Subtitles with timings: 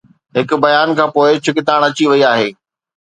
[0.37, 2.49] هڪ بيان کانپوءِ ڇڪتاڻ اچي وئي آهي